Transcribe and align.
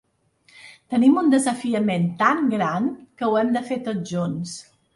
Tenim 0.93 1.19
un 1.23 1.29
desafiament 1.33 2.09
tan 2.23 2.43
gran, 2.55 2.89
que 3.21 3.29
ho 3.31 3.39
hem 3.43 3.55
de 3.61 3.65
fer 3.71 3.81
tots 3.91 4.13
junts. 4.17 4.59